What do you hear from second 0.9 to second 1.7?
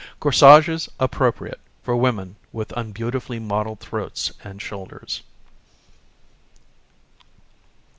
APPROPRIATE